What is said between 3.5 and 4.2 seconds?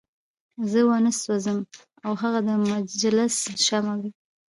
شمع وي.